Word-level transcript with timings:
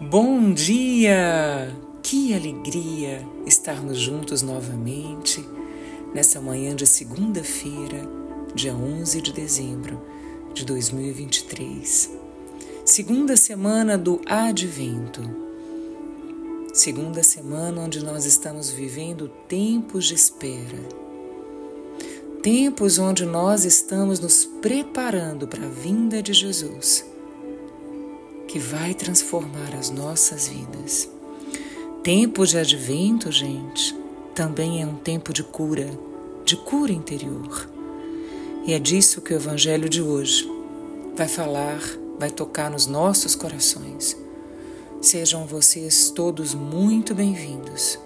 Bom 0.00 0.52
dia! 0.52 1.76
Que 2.04 2.32
alegria 2.32 3.26
estarmos 3.44 3.98
juntos 3.98 4.42
novamente 4.42 5.44
nessa 6.14 6.40
manhã 6.40 6.76
de 6.76 6.86
segunda-feira, 6.86 8.08
dia 8.54 8.76
11 8.76 9.20
de 9.20 9.32
dezembro 9.32 10.00
de 10.54 10.64
2023. 10.64 12.12
Segunda 12.84 13.36
semana 13.36 13.98
do 13.98 14.20
Advento. 14.24 15.28
Segunda 16.72 17.24
semana 17.24 17.80
onde 17.80 17.98
nós 17.98 18.24
estamos 18.24 18.70
vivendo 18.70 19.26
tempos 19.48 20.04
de 20.04 20.14
espera. 20.14 20.78
Tempos 22.40 23.00
onde 23.00 23.26
nós 23.26 23.64
estamos 23.64 24.20
nos 24.20 24.44
preparando 24.44 25.48
para 25.48 25.66
a 25.66 25.68
vinda 25.68 26.22
de 26.22 26.32
Jesus 26.32 27.04
que 28.48 28.58
vai 28.58 28.94
transformar 28.94 29.74
as 29.78 29.90
nossas 29.90 30.48
vidas. 30.48 31.08
Tempo 32.02 32.46
de 32.46 32.56
advento, 32.56 33.30
gente, 33.30 33.94
também 34.34 34.82
é 34.82 34.86
um 34.86 34.96
tempo 34.96 35.34
de 35.34 35.44
cura, 35.44 35.90
de 36.46 36.56
cura 36.56 36.90
interior. 36.90 37.68
E 38.64 38.72
é 38.72 38.78
disso 38.78 39.20
que 39.20 39.34
o 39.34 39.36
Evangelho 39.36 39.86
de 39.86 40.00
hoje 40.00 40.50
vai 41.14 41.28
falar, 41.28 41.78
vai 42.18 42.30
tocar 42.30 42.70
nos 42.70 42.86
nossos 42.86 43.34
corações. 43.34 44.16
Sejam 45.02 45.46
vocês 45.46 46.10
todos 46.10 46.54
muito 46.54 47.14
bem-vindos 47.14 47.98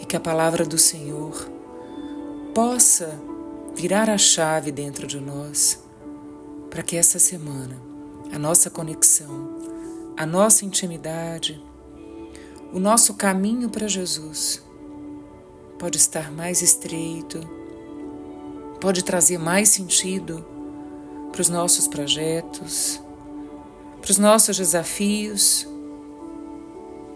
e 0.00 0.06
que 0.06 0.16
a 0.16 0.20
palavra 0.20 0.64
do 0.64 0.78
Senhor 0.78 1.50
possa 2.54 3.20
virar 3.74 4.08
a 4.08 4.16
chave 4.16 4.70
dentro 4.70 5.08
de 5.08 5.18
nós 5.18 5.80
para 6.70 6.82
que 6.82 6.96
essa 6.96 7.18
semana 7.18 7.82
a 8.32 8.38
nossa 8.38 8.70
conexão 8.70 9.51
a 10.22 10.26
nossa 10.26 10.64
intimidade, 10.64 11.60
o 12.72 12.78
nosso 12.78 13.14
caminho 13.14 13.68
para 13.68 13.88
Jesus 13.88 14.62
pode 15.80 15.96
estar 15.96 16.30
mais 16.30 16.62
estreito, 16.62 17.40
pode 18.80 19.02
trazer 19.02 19.36
mais 19.38 19.70
sentido 19.70 20.46
para 21.32 21.40
os 21.40 21.48
nossos 21.48 21.88
projetos, 21.88 23.02
para 24.00 24.12
os 24.12 24.18
nossos 24.18 24.56
desafios, 24.56 25.66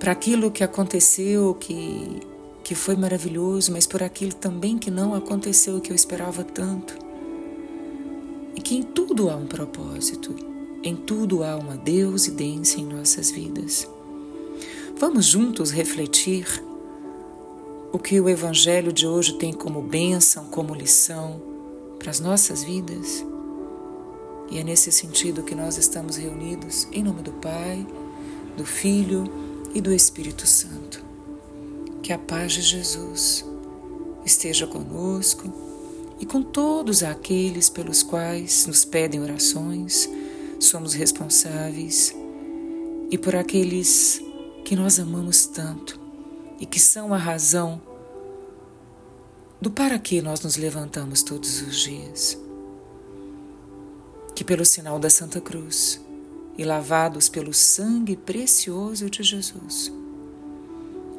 para 0.00 0.10
aquilo 0.10 0.50
que 0.50 0.64
aconteceu, 0.64 1.54
que, 1.54 2.18
que 2.64 2.74
foi 2.74 2.96
maravilhoso, 2.96 3.70
mas 3.70 3.86
por 3.86 4.02
aquilo 4.02 4.34
também 4.34 4.76
que 4.76 4.90
não 4.90 5.14
aconteceu, 5.14 5.80
que 5.80 5.92
eu 5.92 5.94
esperava 5.94 6.42
tanto. 6.42 6.98
E 8.56 8.60
que 8.60 8.74
em 8.74 8.82
tudo 8.82 9.30
há 9.30 9.36
um 9.36 9.46
propósito 9.46 10.55
em 10.86 10.94
tudo 10.94 11.42
há 11.42 11.56
uma 11.56 11.76
deusidência 11.76 12.80
em 12.80 12.86
nossas 12.86 13.28
vidas. 13.28 13.88
Vamos 14.96 15.26
juntos 15.26 15.72
refletir 15.72 16.46
o 17.92 17.98
que 17.98 18.20
o 18.20 18.28
Evangelho 18.28 18.92
de 18.92 19.04
hoje 19.04 19.32
tem 19.36 19.52
como 19.52 19.82
bênção, 19.82 20.44
como 20.44 20.74
lição 20.74 21.42
para 21.98 22.10
as 22.10 22.20
nossas 22.20 22.62
vidas. 22.62 23.26
E 24.48 24.58
é 24.58 24.64
nesse 24.64 24.92
sentido 24.92 25.42
que 25.42 25.56
nós 25.56 25.76
estamos 25.76 26.16
reunidos 26.16 26.86
em 26.92 27.02
nome 27.02 27.22
do 27.22 27.32
Pai, 27.32 27.84
do 28.56 28.64
Filho 28.64 29.24
e 29.74 29.80
do 29.80 29.92
Espírito 29.92 30.46
Santo. 30.46 31.04
Que 32.00 32.12
a 32.12 32.18
paz 32.18 32.52
de 32.52 32.62
Jesus 32.62 33.44
esteja 34.24 34.68
conosco 34.68 35.52
e 36.20 36.24
com 36.24 36.42
todos 36.42 37.02
aqueles 37.02 37.68
pelos 37.68 38.04
quais 38.04 38.66
nos 38.66 38.84
pedem 38.84 39.20
orações 39.20 40.08
somos 40.58 40.94
responsáveis 40.94 42.14
e 43.10 43.18
por 43.18 43.36
aqueles 43.36 44.20
que 44.64 44.74
nós 44.74 44.98
amamos 44.98 45.46
tanto 45.46 46.00
e 46.58 46.66
que 46.66 46.80
são 46.80 47.12
a 47.12 47.16
razão 47.16 47.80
do 49.60 49.70
para 49.70 49.98
que 49.98 50.20
nós 50.20 50.40
nos 50.40 50.56
levantamos 50.56 51.22
todos 51.22 51.62
os 51.62 51.78
dias. 51.78 52.38
Que 54.34 54.44
pelo 54.44 54.64
sinal 54.64 54.98
da 54.98 55.08
Santa 55.08 55.40
Cruz 55.40 56.00
e 56.58 56.64
lavados 56.64 57.28
pelo 57.28 57.52
sangue 57.54 58.16
precioso 58.16 59.08
de 59.08 59.22
Jesus, 59.22 59.92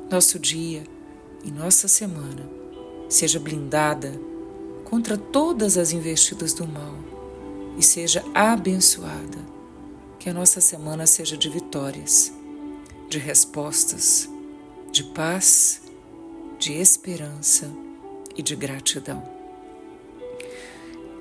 nosso 0.09 0.37
dia 0.39 0.83
e 1.43 1.51
nossa 1.51 1.87
semana 1.87 2.47
seja 3.09 3.39
blindada 3.39 4.19
contra 4.83 5.17
todas 5.17 5.77
as 5.77 5.91
investidas 5.91 6.53
do 6.53 6.67
mal 6.67 7.16
e 7.77 7.83
seja 7.83 8.25
abençoada. 8.33 9.45
Que 10.19 10.29
a 10.29 10.33
nossa 10.33 10.59
semana 10.59 11.05
seja 11.05 11.37
de 11.37 11.47
vitórias, 11.47 12.33
de 13.07 13.19
respostas, 13.19 14.27
de 14.91 15.03
paz, 15.03 15.81
de 16.57 16.73
esperança 16.73 17.71
e 18.35 18.41
de 18.41 18.55
gratidão. 18.55 19.23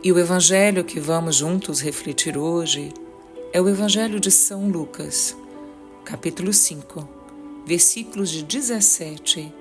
E 0.02 0.10
o 0.10 0.18
evangelho 0.18 0.84
que 0.84 0.98
vamos 0.98 1.36
juntos 1.36 1.80
refletir 1.80 2.38
hoje 2.38 2.92
é 3.52 3.60
o 3.60 3.68
evangelho 3.68 4.18
de 4.18 4.30
São 4.30 4.68
Lucas, 4.68 5.36
capítulo 6.04 6.52
5, 6.52 7.08
versículos 7.66 8.30
de 8.30 8.42
17 8.42 9.52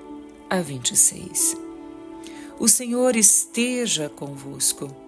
a 0.48 0.60
26. 0.60 1.56
O 2.58 2.68
Senhor 2.68 3.16
esteja 3.16 4.08
convosco. 4.08 5.05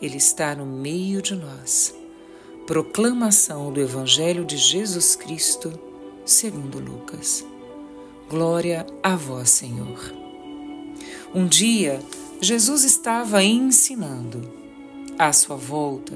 Ele 0.00 0.18
está 0.18 0.54
no 0.54 0.66
meio 0.66 1.22
de 1.22 1.34
nós. 1.34 1.94
Proclamação 2.66 3.72
do 3.72 3.80
Evangelho 3.80 4.44
de 4.44 4.56
Jesus 4.56 5.16
Cristo, 5.16 5.72
segundo 6.24 6.78
Lucas. 6.78 7.44
Glória 8.28 8.86
a 9.02 9.16
vós, 9.16 9.50
Senhor. 9.50 10.12
Um 11.34 11.46
dia, 11.46 12.00
Jesus 12.40 12.84
estava 12.84 13.42
ensinando. 13.42 14.50
À 15.18 15.32
sua 15.32 15.56
volta 15.56 16.12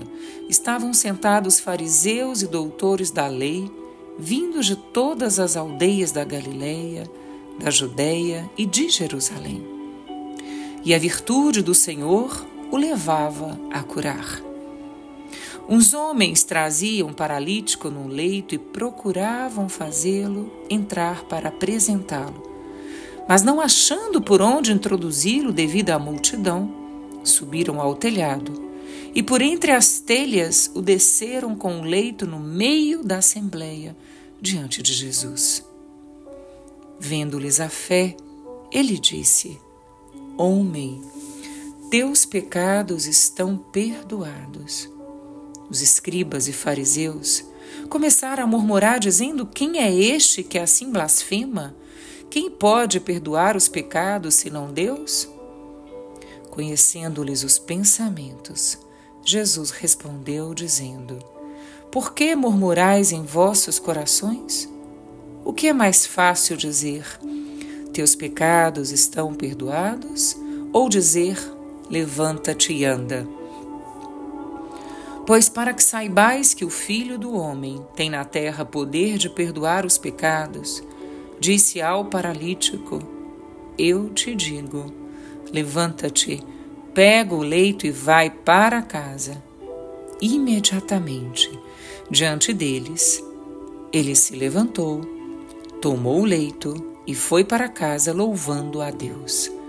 estavam 0.47 0.93
sentados 0.93 1.59
fariseus 1.59 2.43
e 2.43 2.47
doutores 2.47 3.11
da 3.11 3.27
lei, 3.29 3.71
vindos 4.19 4.67
de 4.67 4.77
todas 4.77 5.39
as 5.39 5.57
aldeias 5.57 6.13
da 6.13 6.23
Galileia, 6.23 7.11
da 7.59 7.71
Judéia 7.71 8.51
e 8.59 8.67
de 8.67 8.91
Jerusalém. 8.91 9.65
E 10.85 10.95
a 10.95 10.99
virtude 10.99 11.63
do 11.63 11.75
Senhor 11.75 12.47
o 12.71 12.77
levava 12.77 13.59
a 13.73 13.83
curar. 13.83 14.43
Uns 15.69 15.95
homens 15.95 16.43
traziam 16.43 17.09
um 17.09 17.13
paralítico 17.13 17.91
num 17.91 18.09
leito 18.09 18.55
e 18.55 18.59
procuravam 18.59 19.69
fazê-lo 19.69 20.51
entrar 20.69 21.25
para 21.25 21.49
apresentá-lo. 21.49 22.51
Mas 23.29 23.43
não 23.43 23.61
achando 23.61 24.21
por 24.21 24.43
onde 24.43 24.73
introduzi-lo 24.73 25.53
devido 25.53 25.91
à 25.91 25.99
multidão, 25.99 26.75
subiram 27.23 27.81
ao 27.81 27.95
telhado 27.95 28.71
e 29.15 29.23
por 29.23 29.43
entre 29.43 29.73
as 29.73 30.01
telhas 30.01 30.71
o 30.75 30.81
desceram 30.81 31.55
com 31.55 31.81
o 31.81 31.85
leito 31.85 32.27
no 32.27 32.41
meio 32.41 33.05
da 33.05 33.19
assembleia 33.19 33.97
diante 34.41 34.83
de 34.83 34.93
Jesus. 34.93 35.65
Vendo-lhes 36.99 37.61
a 37.61 37.69
fé, 37.69 38.17
ele 38.73 38.99
disse: 38.99 39.59
Homem, 40.37 41.01
teus 41.91 42.25
pecados 42.25 43.07
estão 43.07 43.57
perdoados. 43.57 44.89
Os 45.69 45.83
escribas 45.83 46.47
e 46.47 46.53
fariseus 46.53 47.45
começaram 47.89 48.45
a 48.45 48.47
murmurar, 48.47 49.01
dizendo: 49.01 49.45
Quem 49.45 49.81
é 49.81 49.93
este 49.93 50.45
que 50.45 50.57
assim 50.57 50.93
blasfema? 50.93 51.75
Quem 52.31 52.49
pode 52.49 53.01
perdoar 53.01 53.57
os 53.57 53.67
pecados 53.67 54.37
senão 54.37 54.73
Deus? 54.73 55.29
Conhecendo-lhes 56.49 57.43
os 57.43 57.59
pensamentos, 57.59 58.79
Jesus 59.25 59.73
respondeu, 59.73 60.55
dizendo: 60.55 61.19
Por 61.91 62.15
que 62.15 62.37
murmurais 62.37 63.11
em 63.11 63.25
vossos 63.25 63.81
corações? 63.81 64.69
O 65.45 65.53
que 65.53 65.67
é 65.67 65.73
mais 65.73 66.07
fácil 66.07 66.57
dizer: 66.57 67.05
Teus 67.93 68.15
pecados 68.15 68.93
estão 68.93 69.35
perdoados? 69.35 70.37
Ou 70.73 70.89
dizer: 70.89 71.37
levanta-te 71.91 72.73
e 72.73 72.85
anda. 72.85 73.27
Pois 75.27 75.49
para 75.49 75.75
que 75.75 75.83
saibais 75.83 76.55
que 76.55 76.65
o 76.65 76.71
Filho 76.71 77.19
do 77.19 77.35
Homem 77.35 77.85
tem 77.95 78.09
na 78.09 78.25
terra 78.25 78.65
poder 78.65 79.19
de 79.19 79.29
perdoar 79.29 79.85
os 79.85 79.99
pecados, 79.99 80.83
disse 81.39 81.81
ao 81.81 82.05
paralítico: 82.05 83.01
Eu 83.77 84.09
te 84.11 84.35
digo, 84.35 84.93
levanta-te, 85.53 86.43
pega 86.95 87.35
o 87.35 87.43
leito 87.43 87.87
e 87.87 87.91
vai 87.91 88.31
para 88.31 88.83
casa. 88.83 89.43
Imediatamente, 90.21 91.51
diante 92.11 92.53
deles, 92.53 93.25
ele 93.93 94.15
se 94.15 94.37
levantou, 94.37 95.01
tomou 95.81 96.21
o 96.21 96.25
leito 96.25 96.75
e 97.07 97.15
foi 97.15 97.45
para 97.45 97.69
casa 97.69 98.13
louvando 98.13 98.83
a 98.83 98.91
Deus. 98.91 99.60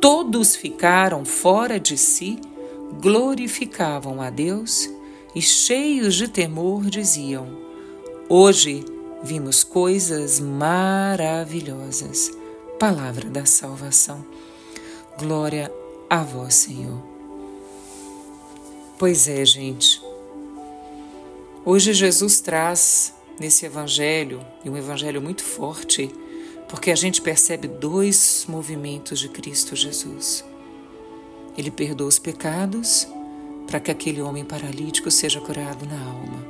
Todos 0.00 0.54
ficaram 0.54 1.24
fora 1.24 1.80
de 1.80 1.96
si, 1.96 2.38
glorificavam 3.00 4.20
a 4.20 4.30
Deus 4.30 4.88
e, 5.34 5.40
cheios 5.42 6.14
de 6.14 6.28
temor, 6.28 6.84
diziam: 6.84 7.48
Hoje 8.28 8.84
vimos 9.22 9.64
coisas 9.64 10.38
maravilhosas. 10.40 12.30
Palavra 12.78 13.28
da 13.28 13.46
salvação. 13.46 14.24
Glória 15.18 15.72
a 16.10 16.22
vós, 16.22 16.54
Senhor. 16.54 17.02
Pois 18.98 19.28
é, 19.28 19.44
gente. 19.44 20.00
Hoje 21.64 21.92
Jesus 21.92 22.40
traz 22.40 23.14
nesse 23.38 23.66
evangelho, 23.66 24.40
e 24.64 24.70
um 24.70 24.76
evangelho 24.76 25.20
muito 25.20 25.42
forte, 25.42 26.10
porque 26.68 26.90
a 26.90 26.96
gente 26.96 27.22
percebe 27.22 27.68
dois 27.68 28.44
movimentos 28.48 29.18
de 29.20 29.28
Cristo 29.28 29.76
Jesus. 29.76 30.44
Ele 31.56 31.70
perdoa 31.70 32.08
os 32.08 32.18
pecados 32.18 33.06
para 33.66 33.80
que 33.80 33.90
aquele 33.90 34.20
homem 34.20 34.44
paralítico 34.44 35.10
seja 35.10 35.40
curado 35.40 35.86
na 35.86 35.98
alma. 35.98 36.46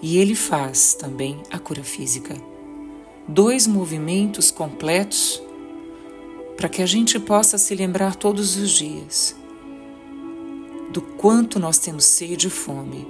E 0.00 0.18
ele 0.18 0.34
faz 0.34 0.94
também 0.94 1.42
a 1.50 1.58
cura 1.58 1.84
física. 1.84 2.34
Dois 3.28 3.66
movimentos 3.66 4.50
completos 4.50 5.42
para 6.56 6.68
que 6.68 6.82
a 6.82 6.86
gente 6.86 7.18
possa 7.18 7.56
se 7.58 7.74
lembrar 7.74 8.16
todos 8.16 8.56
os 8.56 8.70
dias 8.70 9.36
do 10.92 11.00
quanto 11.00 11.58
nós 11.58 11.78
temos 11.78 12.04
sede 12.04 12.48
e 12.48 12.50
fome 12.50 13.08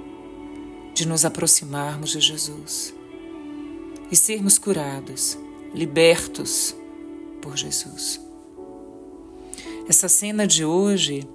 de 0.93 1.07
nos 1.07 1.25
aproximarmos 1.25 2.11
de 2.11 2.19
Jesus 2.21 2.93
e 4.09 4.15
sermos 4.15 4.57
curados, 4.57 5.37
libertos 5.73 6.75
por 7.41 7.57
Jesus. 7.57 8.21
Essa 9.87 10.07
cena 10.07 10.47
de 10.47 10.63
hoje 10.63 11.27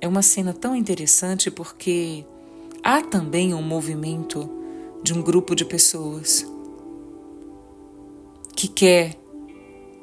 é 0.00 0.06
uma 0.06 0.22
cena 0.22 0.52
tão 0.52 0.74
interessante 0.74 1.50
porque 1.50 2.24
há 2.82 3.00
também 3.00 3.54
um 3.54 3.62
movimento 3.62 4.48
de 5.02 5.14
um 5.14 5.22
grupo 5.22 5.54
de 5.54 5.64
pessoas 5.64 6.46
que 8.54 8.68
quer 8.68 9.16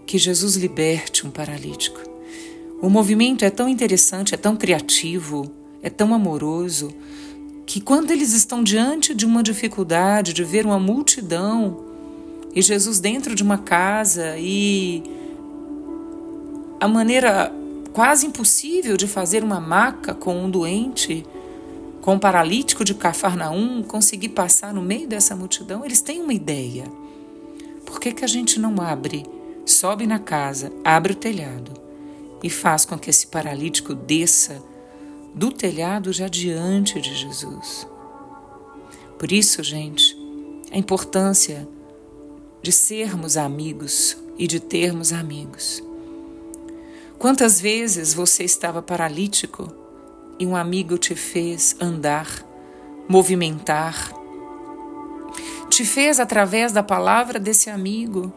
que 0.06 0.18
Jesus 0.18 0.56
liberte 0.56 1.28
um 1.28 1.30
paralítico. 1.30 2.02
O 2.82 2.90
movimento 2.90 3.46
é 3.46 3.50
tão 3.50 3.70
interessante, 3.70 4.34
é 4.34 4.38
tão 4.38 4.56
criativo, 4.56 5.52
é 5.84 5.90
tão 5.90 6.14
amoroso, 6.14 6.90
que 7.66 7.80
quando 7.80 8.10
eles 8.10 8.34
estão 8.34 8.64
diante 8.64 9.14
de 9.14 9.26
uma 9.26 9.44
dificuldade, 9.44 10.34
de 10.34 10.44
ver 10.44 10.66
uma 10.66 10.80
multidão, 10.80 11.89
e 12.54 12.62
Jesus 12.62 13.00
dentro 13.00 13.36
de 13.36 13.44
uma 13.44 13.58
casa, 13.58 14.36
e 14.38 15.04
a 16.80 16.88
maneira 16.88 17.54
quase 17.94 18.26
impossível 18.26 18.96
de 18.96 19.08
fazer 19.08 19.44
uma 19.44 19.60
maca 19.60 20.14
com 20.14 20.46
um 20.46 20.50
doente, 20.50 21.26
com 22.02 22.16
um 22.16 22.20
paralítico 22.20 22.84
de 22.84 22.94
Cafarnaum, 22.94 23.84
conseguir 23.84 24.30
passar 24.30 24.74
no 24.74 24.82
meio 24.82 25.08
dessa 25.08 25.36
multidão, 25.36 25.84
eles 25.84 26.02
têm 26.02 26.22
uma 26.22 26.34
ideia. 26.34 26.86
Por 27.86 28.00
que, 28.00 28.14
que 28.14 28.24
a 28.24 28.28
gente 28.28 28.60
não 28.60 28.82
abre, 28.82 29.26
sobe 29.66 30.08
na 30.08 30.20
casa, 30.20 30.72
abre 30.84 31.14
o 31.14 31.16
telhado 31.16 31.74
e 32.42 32.50
faz 32.50 32.86
com 32.86 32.98
que 32.98 33.10
esse 33.10 33.28
paralítico 33.28 33.94
desça 33.94 34.62
do 35.36 35.52
telhado 35.52 36.14
já 36.14 36.28
diante 36.28 37.02
de 37.02 37.14
Jesus? 37.14 37.88
Por 39.18 39.32
isso, 39.32 39.62
gente, 39.62 40.16
a 40.72 40.78
importância 40.78 41.68
de 42.62 42.72
sermos 42.72 43.38
amigos 43.38 44.18
e 44.38 44.48
de 44.48 44.60
termos 44.60 45.14
amigos. 45.14 45.84
Quantas 47.18 47.60
vezes 47.60 48.14
você 48.14 48.44
estava 48.44 48.82
paralítico 48.82 49.74
e 50.38 50.46
um 50.46 50.56
amigo 50.56 50.98
te 50.98 51.16
fez 51.16 51.76
andar, 51.80 52.28
movimentar, 53.08 54.14
te 55.70 55.86
fez 55.86 56.20
através 56.20 56.72
da 56.72 56.84
palavra 56.84 57.40
desse 57.40 57.70
amigo, 57.70 58.34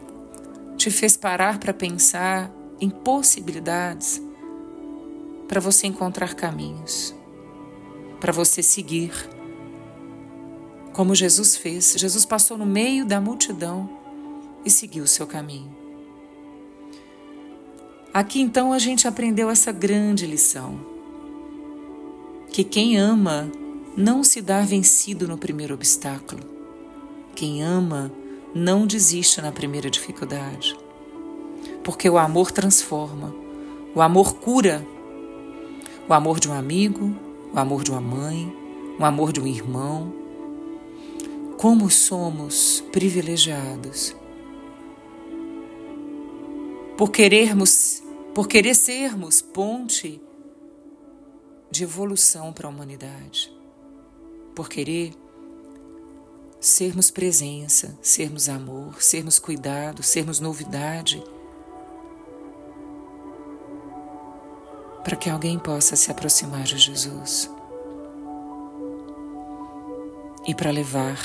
te 0.77 0.89
fez 0.89 1.17
parar 1.17 1.59
para 1.59 1.73
pensar 1.73 2.51
em 2.79 2.89
possibilidades, 2.89 4.21
para 5.47 5.59
você 5.59 5.87
encontrar 5.87 6.33
caminhos, 6.33 7.13
para 8.19 8.31
você 8.31 8.63
seguir. 8.63 9.11
Como 10.93 11.15
Jesus 11.15 11.57
fez, 11.57 11.95
Jesus 11.97 12.25
passou 12.25 12.57
no 12.57 12.65
meio 12.65 13.05
da 13.05 13.19
multidão 13.19 14.02
e 14.65 14.69
seguiu 14.69 15.05
seu 15.07 15.27
caminho. 15.27 15.83
Aqui 18.13 18.39
então 18.39 18.71
a 18.71 18.77
gente 18.77 19.07
aprendeu 19.07 19.49
essa 19.49 19.71
grande 19.71 20.27
lição: 20.27 20.79
que 22.51 22.63
quem 22.63 22.97
ama 22.97 23.51
não 23.97 24.23
se 24.23 24.41
dá 24.41 24.61
vencido 24.61 25.27
no 25.27 25.37
primeiro 25.37 25.73
obstáculo. 25.73 26.43
Quem 27.35 27.63
ama 27.63 28.11
não 28.53 28.85
desiste 28.85 29.41
na 29.41 29.51
primeira 29.51 29.89
dificuldade. 29.89 30.77
Porque 31.83 32.07
o 32.07 32.17
amor 32.17 32.51
transforma, 32.51 33.33
o 33.95 34.01
amor 34.01 34.35
cura. 34.35 34.85
O 36.07 36.13
amor 36.13 36.39
de 36.39 36.49
um 36.49 36.53
amigo, 36.53 37.15
o 37.53 37.57
amor 37.57 37.83
de 37.83 37.89
uma 37.89 38.01
mãe, 38.01 38.53
o 38.99 39.05
amor 39.05 39.31
de 39.31 39.39
um 39.39 39.47
irmão. 39.47 40.13
Como 41.57 41.89
somos 41.89 42.83
privilegiados 42.91 44.13
por 46.97 47.11
querermos 47.11 48.03
por 48.33 48.47
querer 48.47 48.75
sermos 48.75 49.41
ponte 49.41 50.19
de 51.69 51.83
evolução 51.83 52.51
para 52.51 52.67
a 52.67 52.69
humanidade, 52.69 53.55
por 54.55 54.67
querer 54.67 55.13
sermos 56.59 57.11
presença, 57.11 57.97
sermos 58.01 58.49
amor, 58.49 59.01
sermos 59.03 59.37
cuidado, 59.37 60.01
sermos 60.01 60.39
novidade, 60.39 61.23
para 65.03 65.15
que 65.15 65.29
alguém 65.29 65.59
possa 65.59 65.95
se 65.95 66.09
aproximar 66.09 66.63
de 66.63 66.77
Jesus. 66.77 67.51
E 70.45 70.55
para 70.55 70.71
levar 70.71 71.19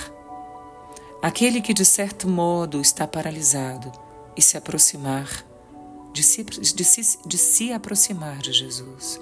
aquele 1.22 1.60
que 1.60 1.72
de 1.72 1.84
certo 1.84 2.28
modo 2.28 2.80
está 2.80 3.06
paralisado 3.06 3.90
e 4.36 4.42
se 4.42 4.56
aproximar 4.56 5.47
de 6.12 6.22
se, 6.22 6.42
de, 6.44 6.84
se, 6.84 7.18
de 7.26 7.38
se 7.38 7.72
aproximar 7.72 8.38
de 8.38 8.52
Jesus. 8.52 9.20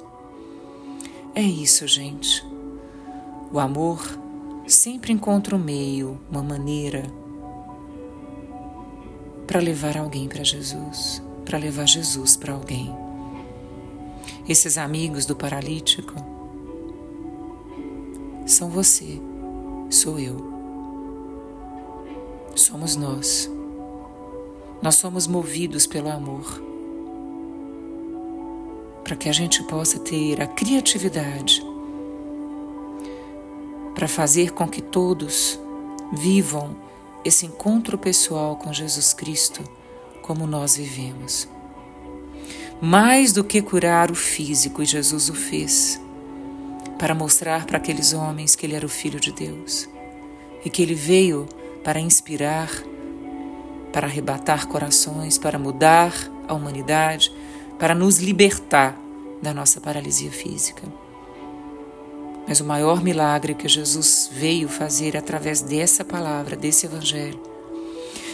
É 1.35 1.43
isso, 1.43 1.87
gente. 1.87 2.45
O 3.53 3.59
amor 3.59 4.01
sempre 4.67 5.13
encontra 5.13 5.55
um 5.55 5.59
meio, 5.59 6.21
uma 6.31 6.43
maneira 6.43 7.05
para 9.47 9.61
levar 9.61 9.97
alguém 9.97 10.29
para 10.29 10.43
Jesus, 10.43 11.23
para 11.45 11.59
levar 11.59 11.87
Jesus 11.87 12.37
para 12.37 12.55
alguém. 12.55 12.93
Esses 14.49 14.79
amigos 14.79 15.27
do 15.27 15.37
paralítico 15.37 16.15
são 18.47 18.71
você, 18.71 19.21
sou 19.91 20.19
eu. 20.19 20.37
Somos 22.55 22.97
nós. 22.97 23.51
Nós 24.81 24.95
somos 24.95 25.27
movidos 25.27 25.87
pelo 25.87 26.11
amor 26.11 26.63
para 29.07 29.15
que 29.15 29.29
a 29.29 29.33
gente 29.33 29.63
possa 29.63 30.01
ter 30.01 30.43
a 30.43 30.49
criatividade 30.49 31.65
para 33.95 34.09
fazer 34.09 34.51
com 34.51 34.67
que 34.67 34.83
todos 34.83 35.61
vivam 36.13 36.77
esse 37.25 37.47
encontro 37.47 37.97
pessoal 37.97 38.57
com 38.57 38.73
Jesus 38.73 39.15
Cristo 39.15 39.63
como 40.23 40.45
nós 40.45 40.77
vivemos. 40.77 41.49
Mais 42.81 43.33
do 43.33 43.45
que 43.45 43.63
curar 43.63 44.11
o 44.11 44.15
físico, 44.17 44.83
e 44.83 44.87
Jesus 44.87 45.29
o 45.29 45.35
fez, 45.35 46.01
para 46.99 47.15
mostrar 47.15 47.65
para 47.65 47.77
aqueles 47.77 48.13
homens 48.13 48.57
que 48.57 48.67
ele 48.67 48.75
era 48.75 48.85
o 48.85 48.89
Filho 48.89 49.21
de 49.21 49.31
Deus 49.31 49.89
e 50.65 50.69
que 50.69 50.83
ele 50.83 50.97
veio 50.97 51.47
para 51.85 52.01
inspirar, 52.01 52.69
para 53.93 54.09
arrebatar 54.09 54.67
corações, 54.67 55.39
para 55.39 55.61
mudar 55.61 56.13
a 56.49 56.55
humanidade 56.55 57.33
para 57.79 57.95
nos 57.95 58.19
libertar 58.19 58.99
da 59.43 59.53
nossa 59.53 59.81
paralisia 59.81 60.31
física. 60.31 60.83
Mas 62.49 62.61
o 62.61 62.65
maior 62.65 63.03
milagre 63.03 63.55
que 63.55 63.69
Jesus 63.69 64.31
veio 64.33 64.69
fazer 64.69 65.17
através 65.17 65.61
dessa 65.61 66.05
palavra, 66.05 66.57
desse 66.57 66.87
Evangelho, 66.87 67.41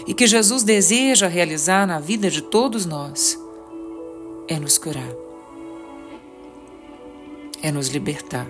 e 0.07 0.13
que 0.13 0.27
Jesus 0.27 0.63
deseja 0.63 1.27
realizar 1.29 1.87
na 1.87 1.99
vida 1.99 2.31
de 2.31 2.43
todos 2.43 2.85
nós, 2.85 3.39
é 4.49 4.59
nos 4.59 4.77
curar, 4.77 5.13
é 7.63 7.71
nos 7.71 7.89
libertar. 7.89 8.47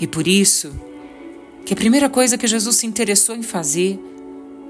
E 0.00 0.06
por 0.06 0.26
isso, 0.26 0.74
que 1.64 1.74
a 1.74 1.76
primeira 1.76 2.08
coisa 2.08 2.38
que 2.38 2.46
Jesus 2.46 2.76
se 2.76 2.86
interessou 2.86 3.36
em 3.36 3.42
fazer 3.42 3.98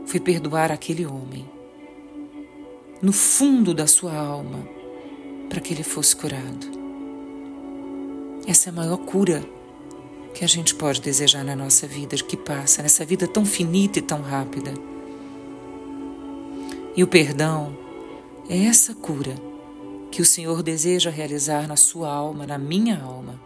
foi 0.04 0.20
perdoar 0.20 0.70
aquele 0.70 1.06
homem. 1.06 1.48
No 3.00 3.12
fundo 3.12 3.74
da 3.74 3.86
sua 3.86 4.14
alma, 4.14 4.75
para 5.48 5.60
que 5.60 5.72
ele 5.72 5.82
fosse 5.82 6.14
curado. 6.14 6.66
Essa 8.46 8.68
é 8.68 8.72
a 8.72 8.74
maior 8.74 8.98
cura 8.98 9.42
que 10.32 10.44
a 10.44 10.48
gente 10.48 10.74
pode 10.74 11.00
desejar 11.00 11.42
na 11.44 11.56
nossa 11.56 11.86
vida 11.86 12.14
que 12.16 12.36
passa, 12.36 12.82
nessa 12.82 13.04
vida 13.04 13.26
tão 13.26 13.44
finita 13.44 13.98
e 13.98 14.02
tão 14.02 14.20
rápida. 14.20 14.72
E 16.94 17.02
o 17.02 17.08
perdão 17.08 17.76
é 18.48 18.64
essa 18.64 18.94
cura 18.94 19.34
que 20.10 20.22
o 20.22 20.24
Senhor 20.24 20.62
deseja 20.62 21.10
realizar 21.10 21.66
na 21.66 21.76
sua 21.76 22.12
alma, 22.12 22.46
na 22.46 22.58
minha 22.58 23.02
alma. 23.02 23.40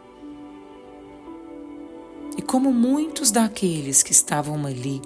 E 2.36 2.42
como 2.42 2.72
muitos 2.72 3.30
daqueles 3.30 4.02
que 4.02 4.12
estavam 4.12 4.66
ali 4.66 5.00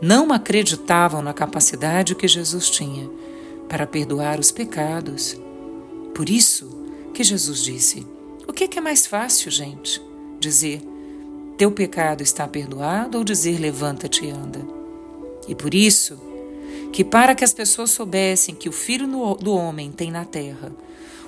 não 0.00 0.32
acreditavam 0.32 1.22
na 1.22 1.32
capacidade 1.32 2.14
que 2.14 2.26
Jesus 2.26 2.68
tinha 2.68 3.08
para 3.68 3.86
perdoar 3.86 4.38
os 4.38 4.50
pecados, 4.50 5.40
por 6.14 6.28
isso 6.28 6.68
que 7.14 7.24
Jesus 7.24 7.62
disse: 7.62 8.06
O 8.46 8.52
que 8.52 8.78
é 8.78 8.80
mais 8.80 9.06
fácil, 9.06 9.50
gente? 9.50 10.00
Dizer: 10.38 10.82
Teu 11.56 11.70
pecado 11.72 12.22
está 12.22 12.46
perdoado 12.46 13.18
ou 13.18 13.24
dizer: 13.24 13.58
Levanta-te 13.58 14.26
e 14.26 14.30
anda? 14.30 14.60
E 15.48 15.54
por 15.54 15.74
isso 15.74 16.18
que, 16.92 17.02
para 17.02 17.34
que 17.34 17.44
as 17.44 17.52
pessoas 17.52 17.90
soubessem 17.90 18.54
que 18.54 18.68
o 18.68 18.72
Filho 18.72 19.06
do 19.36 19.54
Homem 19.54 19.90
tem 19.90 20.10
na 20.10 20.24
terra 20.24 20.72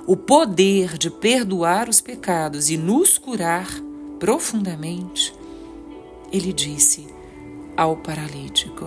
o 0.07 0.17
poder 0.17 0.99
de 0.99 1.11
perdoar 1.11 1.89
os 1.89 2.01
pecados 2.01 2.69
e 2.69 2.77
nos 2.77 3.17
curar 3.17 3.69
profundamente, 4.19 5.35
ele 6.31 6.53
disse 6.53 7.07
ao 7.77 7.97
paralítico: 7.97 8.87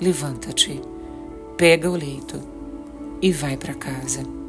Levanta-te, 0.00 0.80
pega 1.56 1.90
o 1.90 1.96
leito 1.96 2.40
e 3.22 3.30
vai 3.32 3.56
para 3.56 3.74
casa. 3.74 4.39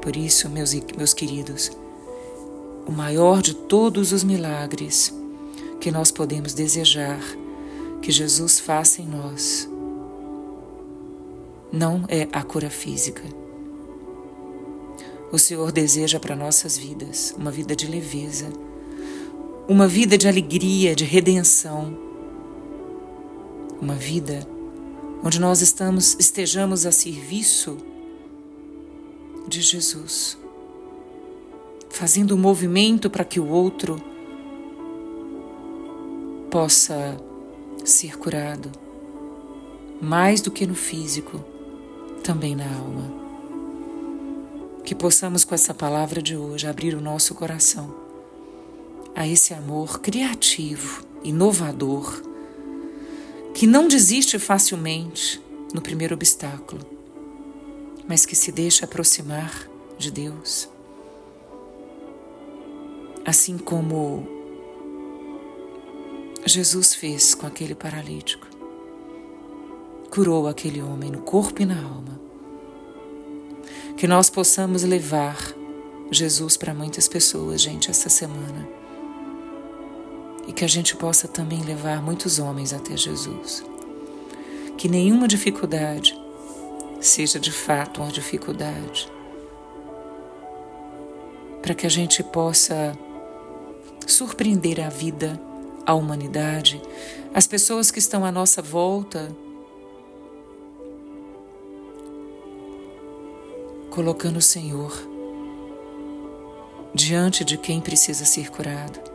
Por 0.00 0.16
isso, 0.16 0.48
meus, 0.48 0.72
meus 0.96 1.12
queridos, 1.12 1.70
o 2.86 2.92
maior 2.92 3.42
de 3.42 3.54
todos 3.54 4.12
os 4.12 4.24
milagres 4.24 5.12
que 5.80 5.90
nós 5.90 6.10
podemos 6.10 6.54
desejar 6.54 7.20
que 8.00 8.10
Jesus 8.10 8.58
faça 8.58 9.02
em 9.02 9.06
nós 9.06 9.68
não 11.72 12.04
é 12.08 12.26
a 12.32 12.42
cura 12.42 12.70
física. 12.70 13.22
O 15.30 15.38
Senhor 15.38 15.70
deseja 15.70 16.18
para 16.18 16.34
nossas 16.34 16.78
vidas 16.78 17.34
uma 17.36 17.50
vida 17.50 17.76
de 17.76 17.86
leveza, 17.86 18.50
uma 19.68 19.86
vida 19.86 20.16
de 20.16 20.26
alegria, 20.26 20.94
de 20.94 21.04
redenção, 21.04 21.94
uma 23.80 23.94
vida 23.94 24.48
onde 25.22 25.38
nós 25.38 25.60
estamos, 25.60 26.16
estejamos 26.18 26.86
a 26.86 26.92
serviço 26.92 27.76
de 29.48 29.62
Jesus, 29.62 30.36
fazendo 31.88 32.34
um 32.34 32.38
movimento 32.38 33.08
para 33.08 33.24
que 33.24 33.40
o 33.40 33.48
outro 33.48 34.00
possa 36.50 37.16
ser 37.84 38.18
curado, 38.18 38.70
mais 40.00 40.40
do 40.40 40.50
que 40.50 40.66
no 40.66 40.74
físico, 40.74 41.42
também 42.22 42.54
na 42.54 42.66
alma. 42.66 43.18
Que 44.84 44.94
possamos, 44.94 45.44
com 45.44 45.54
essa 45.54 45.74
palavra 45.74 46.22
de 46.22 46.36
hoje, 46.36 46.66
abrir 46.66 46.94
o 46.94 47.00
nosso 47.00 47.34
coração 47.34 47.94
a 49.14 49.26
esse 49.26 49.52
amor 49.52 50.00
criativo, 50.00 51.04
inovador, 51.24 52.22
que 53.54 53.66
não 53.66 53.88
desiste 53.88 54.38
facilmente 54.38 55.42
no 55.74 55.82
primeiro 55.82 56.14
obstáculo, 56.14 56.97
mas 58.08 58.24
que 58.24 58.34
se 58.34 58.50
deixa 58.50 58.86
aproximar 58.86 59.68
de 59.98 60.10
Deus. 60.10 60.68
Assim 63.24 63.58
como 63.58 64.26
Jesus 66.46 66.94
fez 66.94 67.34
com 67.34 67.46
aquele 67.46 67.74
paralítico. 67.74 68.46
Curou 70.10 70.48
aquele 70.48 70.80
homem 70.80 71.10
no 71.10 71.20
corpo 71.20 71.60
e 71.60 71.66
na 71.66 71.80
alma. 71.80 72.18
Que 73.96 74.08
nós 74.08 74.30
possamos 74.30 74.82
levar 74.82 75.54
Jesus 76.10 76.56
para 76.56 76.72
muitas 76.72 77.06
pessoas, 77.06 77.60
gente, 77.60 77.90
essa 77.90 78.08
semana 78.08 78.78
e 80.48 80.52
que 80.52 80.64
a 80.64 80.68
gente 80.68 80.96
possa 80.96 81.28
também 81.28 81.60
levar 81.60 82.02
muitos 82.02 82.38
homens 82.38 82.72
até 82.72 82.96
Jesus. 82.96 83.62
Que 84.78 84.88
nenhuma 84.88 85.28
dificuldade 85.28 86.17
seja 87.00 87.38
de 87.38 87.52
fato 87.52 88.00
uma 88.00 88.10
dificuldade. 88.10 89.10
Para 91.62 91.74
que 91.74 91.86
a 91.86 91.90
gente 91.90 92.22
possa 92.22 92.96
surpreender 94.06 94.80
a 94.80 94.88
vida, 94.88 95.40
a 95.84 95.94
humanidade, 95.94 96.80
as 97.34 97.46
pessoas 97.46 97.90
que 97.90 97.98
estão 97.98 98.24
à 98.24 98.32
nossa 98.32 98.62
volta, 98.62 99.34
colocando 103.90 104.38
o 104.38 104.42
Senhor 104.42 104.92
diante 106.94 107.44
de 107.44 107.58
quem 107.58 107.80
precisa 107.80 108.24
ser 108.24 108.50
curado 108.50 109.08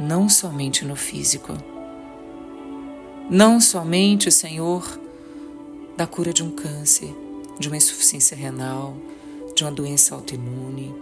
não 0.00 0.30
somente 0.30 0.82
no 0.82 0.96
físico. 0.96 1.52
Não 3.28 3.60
somente, 3.60 4.32
Senhor, 4.32 4.98
da 6.00 6.06
cura 6.06 6.32
de 6.32 6.42
um 6.42 6.50
câncer, 6.50 7.14
de 7.58 7.68
uma 7.68 7.76
insuficiência 7.76 8.34
renal, 8.34 8.96
de 9.54 9.62
uma 9.62 9.70
doença 9.70 10.14
autoimune, 10.14 10.94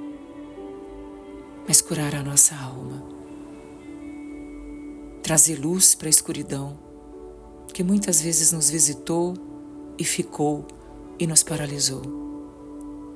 mas 1.68 1.80
curar 1.80 2.16
a 2.16 2.22
nossa 2.24 2.56
alma. 2.56 3.00
Trazer 5.22 5.54
luz 5.54 5.94
para 5.94 6.08
a 6.08 6.10
escuridão 6.10 6.76
que 7.72 7.84
muitas 7.84 8.20
vezes 8.20 8.50
nos 8.50 8.70
visitou 8.70 9.34
e 9.96 10.02
ficou 10.02 10.66
e 11.16 11.28
nos 11.28 11.44
paralisou. 11.44 12.02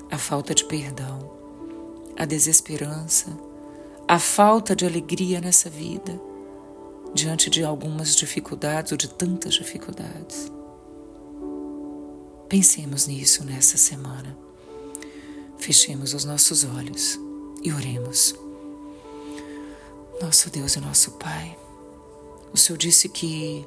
A 0.08 0.18
falta 0.18 0.54
de 0.54 0.64
perdão, 0.64 1.32
a 2.16 2.24
desesperança, 2.24 3.36
a 4.06 4.20
falta 4.20 4.76
de 4.76 4.86
alegria 4.86 5.40
nessa 5.40 5.68
vida, 5.68 6.22
diante 7.12 7.50
de 7.50 7.64
algumas 7.64 8.14
dificuldades 8.14 8.92
ou 8.92 8.96
de 8.96 9.08
tantas 9.08 9.54
dificuldades. 9.54 10.61
Pensemos 12.52 13.06
nisso 13.06 13.44
nessa 13.44 13.78
semana. 13.78 14.36
Fechemos 15.56 16.12
os 16.12 16.26
nossos 16.26 16.64
olhos 16.64 17.18
e 17.62 17.72
oremos. 17.72 18.34
Nosso 20.20 20.50
Deus 20.50 20.76
e 20.76 20.80
nosso 20.80 21.12
Pai, 21.12 21.58
o 22.52 22.58
Senhor 22.58 22.76
disse 22.76 23.08
que 23.08 23.66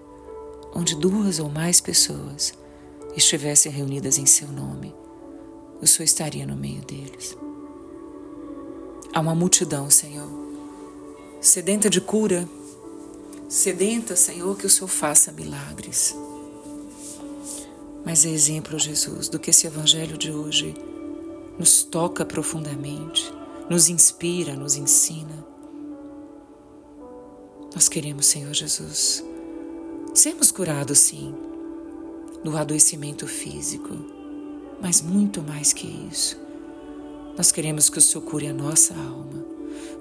onde 0.71 0.95
duas 0.95 1.39
ou 1.39 1.49
mais 1.49 1.81
pessoas 1.81 2.53
estivessem 3.17 3.71
reunidas 3.71 4.19
em 4.19 4.27
seu 4.27 4.49
nome, 4.49 4.93
o 5.81 5.87
Senhor 5.87 6.05
estaria 6.05 6.45
no 6.45 6.55
meio 6.55 6.83
deles. 6.83 7.35
Há 9.11 9.19
uma 9.19 9.33
multidão, 9.33 9.89
Senhor, 9.89 10.29
sedenta 11.41 11.89
de 11.89 11.99
cura, 11.99 12.47
sedenta, 13.49 14.15
Senhor, 14.15 14.55
que 14.55 14.67
o 14.67 14.69
Senhor 14.69 14.89
faça 14.89 15.31
milagres. 15.31 16.15
Mas 18.05 18.25
é 18.25 18.29
exemplo, 18.29 18.77
Jesus, 18.77 19.27
do 19.27 19.39
que 19.39 19.49
esse 19.49 19.65
Evangelho 19.65 20.17
de 20.17 20.31
hoje 20.31 20.75
nos 21.57 21.83
toca 21.83 22.23
profundamente, 22.23 23.33
nos 23.69 23.89
inspira, 23.89 24.55
nos 24.55 24.75
ensina. 24.75 25.45
Nós 27.73 27.89
queremos, 27.89 28.27
Senhor 28.27 28.53
Jesus, 28.53 29.23
sermos 30.13 30.51
curados, 30.51 30.99
sim, 30.99 31.33
do 32.43 32.55
adoecimento 32.55 33.27
físico, 33.27 33.93
mas 34.79 35.01
muito 35.01 35.41
mais 35.41 35.73
que 35.73 35.87
isso 35.87 36.45
nós 37.37 37.51
queremos 37.51 37.89
que 37.89 37.97
o 37.97 38.01
Senhor 38.01 38.23
cure 38.23 38.47
a 38.47 38.53
nossa 38.53 38.93
alma, 38.93 39.45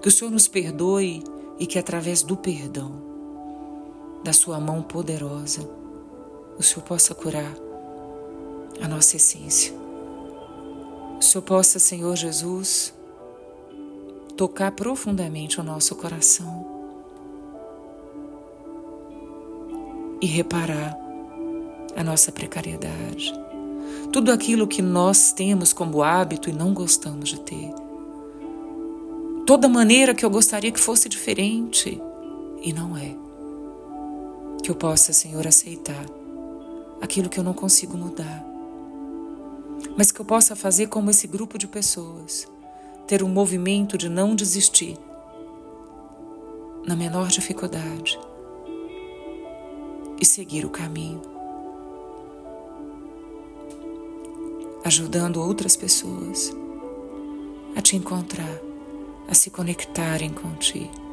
que 0.01 0.07
o 0.07 0.11
Senhor 0.11 0.31
nos 0.31 0.47
perdoe 0.47 1.23
e 1.59 1.67
que 1.67 1.79
através 1.79 2.23
do 2.23 2.37
perdão, 2.37 3.03
da 4.23 4.33
Sua 4.33 4.61
mão 4.61 4.83
poderosa, 4.83 5.69
o 6.57 6.63
Senhor 6.63 6.83
possa 6.83 7.13
curar 7.13 7.53
a 8.81 8.89
nossa 8.89 9.17
essência. 9.17 9.75
O 11.19 11.23
Senhor 11.23 11.43
possa, 11.43 11.79
Senhor 11.79 12.17
Jesus, 12.17 12.93
tocar 14.37 14.73
profundamente 14.73 15.61
o 15.61 15.65
nosso 15.65 15.95
coração 15.95 16.67
e 20.21 20.27
reparar 20.27 20.97
a 21.97 22.03
nossa 22.03 22.33
precariedade 22.33 23.33
tudo 24.15 24.31
aquilo 24.31 24.69
que 24.69 24.81
nós 24.81 25.33
temos 25.33 25.73
como 25.73 26.01
hábito 26.01 26.49
e 26.49 26.53
não 26.53 26.73
gostamos 26.73 27.31
de 27.31 27.41
ter. 27.41 27.75
Toda 29.45 29.69
maneira 29.69 30.15
que 30.15 30.25
eu 30.25 30.31
gostaria 30.31 30.71
que 30.71 30.79
fosse 30.79 31.09
diferente 31.09 32.01
e 32.63 32.73
não 32.73 32.97
é. 32.97 33.13
Que 34.63 34.71
eu 34.71 34.77
possa, 34.77 35.13
Senhor, 35.13 35.45
aceitar 35.49 36.07
aquilo 37.01 37.29
que 37.29 37.41
eu 37.41 37.43
não 37.43 37.53
consigo 37.53 37.99
mudar. 37.99 38.54
Mas 39.97 40.11
que 40.11 40.21
eu 40.21 40.25
possa 40.25 40.57
fazer 40.57 40.89
como 40.89 41.11
esse 41.11 41.27
grupo 41.27 41.59
de 41.59 41.67
pessoas, 41.67 42.47
ter 43.07 43.23
um 43.23 43.29
movimento 43.29 43.97
de 43.97 44.09
não 44.09 44.35
desistir. 44.35 44.99
Na 46.87 46.95
menor 46.95 47.29
dificuldade. 47.29 48.19
E 50.21 50.25
seguir 50.25 50.65
o 50.65 50.71
caminho, 50.71 51.23
ajudando 54.85 55.41
outras 55.41 55.77
pessoas. 55.77 56.53
A 57.77 57.83
te 57.83 57.97
encontrar, 57.97 58.61
a 59.29 59.35
se 59.35 59.51
conectarem 59.51 60.31
contigo 60.31 61.05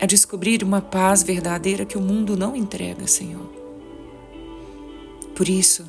a 0.00 0.06
descobrir 0.06 0.62
uma 0.62 0.80
paz 0.80 1.22
verdadeira 1.22 1.84
que 1.84 1.98
o 1.98 2.00
mundo 2.00 2.34
não 2.34 2.56
entrega, 2.56 3.06
Senhor. 3.06 3.46
Por 5.36 5.46
isso, 5.46 5.86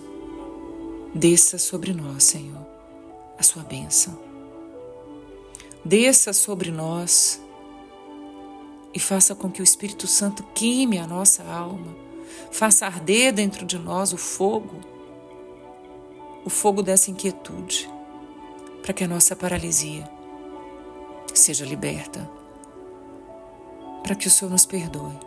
desça 1.13 1.58
sobre 1.58 1.94
nós, 1.94 2.24
Senhor, 2.24 2.65
a 3.38 3.44
sua 3.44 3.63
bênção. 3.63 4.18
Desça 5.84 6.34
sobre 6.34 6.72
nós 6.72 7.41
e 8.94 9.00
faça 9.00 9.34
com 9.34 9.50
que 9.50 9.62
o 9.62 9.63
Espírito 9.63 10.08
Santo 10.08 10.44
queime 10.53 10.98
a 10.98 11.08
nossa 11.08 11.44
alma, 11.44 11.96
faça 12.51 12.86
arder 12.86 13.34
dentro 13.34 13.65
de 13.65 13.77
nós 13.77 14.13
o 14.13 14.18
fogo, 14.18 14.80
o 16.46 16.50
fogo 16.50 16.82
dessa 16.82 17.10
inquietude, 17.10 17.89
para 18.82 18.94
que 18.94 19.03
a 19.03 19.08
nossa 19.08 19.36
paralisia 19.36 20.10
seja 21.34 21.65
liberta 21.65 22.30
para 24.03 24.15
que 24.15 24.27
o 24.27 24.32
Senhor 24.32 24.51
nos 24.51 24.65
perdoe 24.65 25.18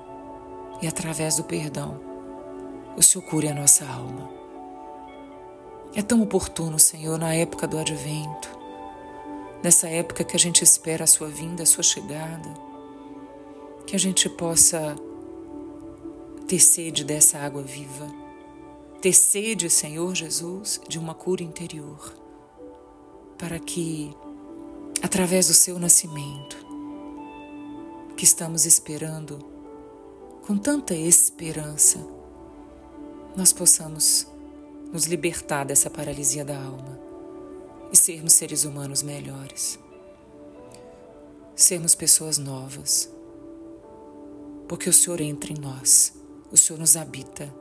e, 0.83 0.87
através 0.87 1.37
do 1.37 1.45
perdão, 1.45 2.01
o 2.97 3.03
Senhor 3.03 3.25
cure 3.25 3.49
a 3.49 3.55
nossa 3.55 3.87
alma. 3.87 4.44
É 5.97 6.03
tão 6.03 6.21
oportuno, 6.21 6.77
Senhor, 6.77 7.17
na 7.17 7.33
época 7.35 7.69
do 7.69 7.79
advento, 7.79 8.49
nessa 9.63 9.89
época 9.89 10.25
que 10.25 10.35
a 10.35 10.39
gente 10.39 10.65
espera 10.65 11.05
a 11.05 11.07
Sua 11.07 11.29
vinda, 11.29 11.63
a 11.63 11.67
Sua 11.67 11.85
chegada, 11.85 12.53
que 13.87 13.95
a 13.95 13.99
gente 13.99 14.29
possa 14.29 14.97
ter 16.49 16.59
sede 16.59 17.05
dessa 17.05 17.39
água 17.39 17.63
viva, 17.63 18.13
ter 19.01 19.13
sede, 19.13 19.71
Senhor 19.71 20.13
Jesus, 20.17 20.81
de 20.89 20.99
uma 20.99 21.15
cura 21.15 21.45
interior, 21.45 22.13
para 23.39 23.61
que, 23.61 24.13
através 25.01 25.47
do 25.47 25.55
Seu 25.55 25.79
nascimento, 25.79 26.57
que 28.17 28.25
estamos 28.25 28.67
esperando 28.67 29.39
com 30.45 30.59
tanta 30.59 30.93
esperança, 30.93 32.05
nós 33.37 33.53
possamos 33.53 34.34
nos 34.95 35.07
libertar 35.07 35.65
dessa 35.67 35.91
paralisia 35.91 36.45
da 36.45 36.57
alma 36.57 36.97
e 37.93 37.97
sermos 37.97 38.33
seres 38.35 38.65
humanos 38.65 39.03
melhores, 39.03 39.77
sermos 41.57 41.97
pessoas 41.97 42.39
novas, 42.39 43.13
porque 44.69 44.89
o 44.89 44.93
Senhor 44.93 45.21
entra 45.21 45.53
em 45.53 45.57
nós, 45.59 46.15
o 46.49 46.57
Senhor 46.57 46.79
nos 46.79 46.97
habita 46.97 47.53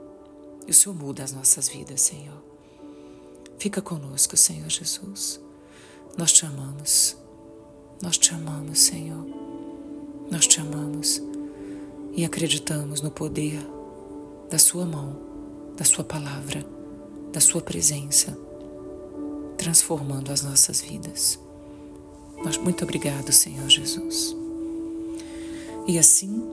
e 0.67 0.69
o 0.69 0.73
Senhor 0.75 0.93
muda 0.93 1.23
as 1.23 1.31
nossas 1.31 1.67
vidas, 1.67 2.01
Senhor. 2.01 2.37
Fica 3.57 3.81
conosco, 3.81 4.37
Senhor 4.37 4.69
Jesus. 4.69 5.41
Nós 6.15 6.31
te 6.31 6.45
amamos, 6.45 7.17
nós 7.99 8.15
te 8.15 8.31
amamos, 8.31 8.77
Senhor. 8.77 9.25
Nós 10.29 10.45
te 10.45 10.61
amamos 10.61 11.19
e 12.15 12.23
acreditamos 12.23 13.01
no 13.01 13.09
poder 13.09 13.59
da 14.51 14.59
Sua 14.59 14.85
mão, 14.85 15.19
da 15.75 15.83
Sua 15.83 16.03
palavra, 16.03 16.63
da 17.33 17.41
Sua 17.41 17.61
presença, 17.61 18.37
transformando 19.57 20.31
as 20.31 20.43
nossas 20.43 20.79
vidas. 20.81 21.39
Nós, 22.43 22.57
muito 22.57 22.83
obrigado, 22.83 23.31
Senhor 23.31 23.67
Jesus. 23.67 24.35
E 25.87 25.97
assim, 25.97 26.43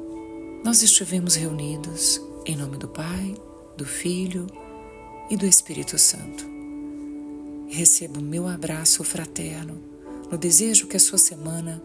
nós 0.65 0.83
estivemos 0.83 1.35
reunidos 1.35 2.21
em 2.47 2.57
nome 2.57 2.79
do 2.79 2.89
Pai, 2.89 3.37
do 3.77 3.85
Filho 3.85 4.47
e 5.29 5.37
do 5.37 5.47
Espírito 5.47 5.99
Santo. 5.99 6.45
Recebo 7.69 8.21
meu 8.21 8.49
abraço 8.49 9.05
fraterno 9.05 9.81
no 10.31 10.39
desejo 10.39 10.87
que 10.87 10.97
a 10.97 11.01
sua 11.01 11.19
semana 11.19 11.83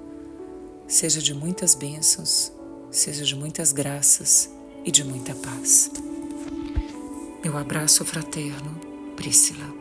seja 0.88 1.21
de 1.21 1.34
muitas 1.34 1.75
bênçãos, 1.75 2.51
seja 2.89 3.25
de 3.25 3.36
muitas 3.36 3.71
graças 3.71 4.49
e 4.86 4.91
de 4.91 5.03
muita 5.03 5.36
paz. 5.36 5.91
Meu 7.43 7.58
abraço 7.58 8.03
fraterno, 8.03 8.85
Присила. 9.15 9.74